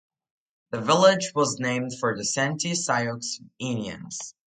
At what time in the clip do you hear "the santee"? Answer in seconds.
2.17-2.73